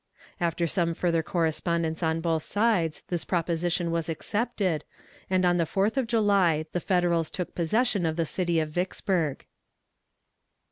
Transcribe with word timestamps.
After 0.39 0.65
some 0.65 0.95
further 0.95 1.21
correspondence 1.21 2.01
on 2.01 2.21
both 2.21 2.41
sides 2.41 3.03
this 3.09 3.23
proposition 3.23 3.91
was 3.91 4.09
accepted, 4.09 4.83
and 5.29 5.45
on 5.45 5.57
the 5.57 5.67
fourth 5.67 5.95
of 5.95 6.07
July 6.07 6.65
the 6.71 6.79
Federals 6.79 7.29
took 7.29 7.53
possession 7.53 8.03
of 8.07 8.15
the 8.15 8.25
city 8.25 8.59
of 8.59 8.71
Vicksburg. 8.71 9.45